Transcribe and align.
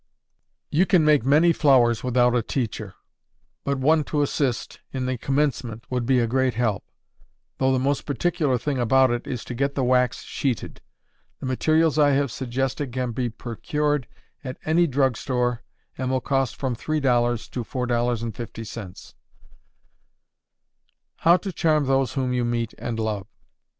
You 0.71 0.87
can 0.87 1.05
make 1.05 1.23
many 1.23 1.53
flowers 1.53 2.03
without 2.03 2.33
a 2.35 2.41
teacher; 2.41 2.95
but 3.63 3.77
one 3.77 4.03
to 4.05 4.23
assist, 4.23 4.79
in 4.91 5.05
the 5.05 5.15
commencement, 5.15 5.83
would 5.91 6.07
be 6.07 6.17
a 6.17 6.25
great 6.25 6.55
help; 6.55 6.83
though 7.59 7.71
the 7.71 7.77
most 7.77 8.07
particular 8.07 8.57
thing 8.57 8.79
about 8.79 9.11
it 9.11 9.27
is 9.27 9.43
to 9.45 9.53
get 9.53 9.75
the 9.75 9.83
wax 9.83 10.23
sheeted. 10.23 10.81
The 11.39 11.45
materials 11.45 11.99
I 11.99 12.13
have 12.13 12.31
suggested 12.31 12.91
can 12.91 13.11
be 13.11 13.29
procured 13.29 14.07
at 14.43 14.57
any 14.65 14.87
drug 14.87 15.17
store, 15.17 15.61
and 15.99 16.09
will 16.09 16.19
cost 16.19 16.55
from 16.55 16.75
$3 16.75 17.51
to 17.51 17.63
$4.50. 17.63 19.13
_How 21.23 21.39
to 21.43 21.53
Charm 21.53 21.85
Those 21.85 22.13
Whom 22.13 22.33
You 22.33 22.43
Meet 22.43 22.73
and 22.79 22.97
Love. 22.97 23.27